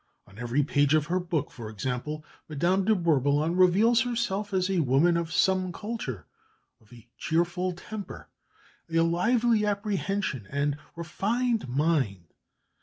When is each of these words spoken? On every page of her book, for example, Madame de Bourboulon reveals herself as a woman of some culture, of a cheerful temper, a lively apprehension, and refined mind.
On 0.25 0.39
every 0.39 0.63
page 0.63 0.95
of 0.95 1.05
her 1.05 1.19
book, 1.19 1.51
for 1.51 1.69
example, 1.69 2.25
Madame 2.49 2.85
de 2.85 2.95
Bourboulon 2.95 3.55
reveals 3.55 4.01
herself 4.01 4.51
as 4.51 4.67
a 4.67 4.79
woman 4.79 5.15
of 5.15 5.31
some 5.31 5.71
culture, 5.71 6.25
of 6.81 6.91
a 6.91 7.07
cheerful 7.19 7.71
temper, 7.73 8.27
a 8.89 9.01
lively 9.01 9.63
apprehension, 9.63 10.47
and 10.49 10.79
refined 10.95 11.69
mind. 11.69 12.33